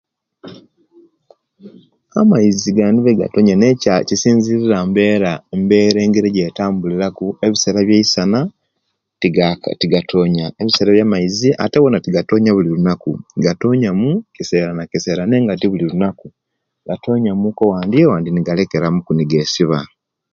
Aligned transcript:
Amaizi 2.19 2.67
gandibaile 2.77 3.19
gatoonya 3.21 3.55
naye 3.57 3.73
kisinzirira 4.07 4.75
embeera 4.85 5.31
embeera 5.55 5.99
engeri 6.05 6.27
ejetabuliraku 6.31 7.25
ebiseera 7.45 7.79
bye'isana 7.87 8.39
tigatoonya 9.81 10.45
ebiseera 10.61 10.91
bya'maizi 10.93 11.49
ate 11.63 11.77
wona 11.83 11.99
tegatoonya 12.05 12.51
buli 12.53 12.69
lunnaku 12.71 13.11
gatoonya 13.43 13.89
mu 13.99 14.11
kiseera 14.35 14.71
na 14.77 14.83
kiseera 14.91 15.23
nenga 15.25 15.53
tibuli 15.59 15.83
lunnaku 15.89 16.27
gatoonyamuku 16.87 17.61
owandi 17.65 17.97
owandi 18.07 18.29
negalekeramuku 18.31 19.11
negesiba 19.15 19.79